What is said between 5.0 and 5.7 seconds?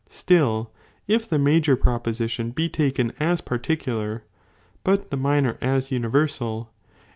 the minor